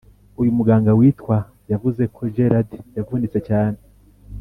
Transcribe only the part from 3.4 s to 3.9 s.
cyane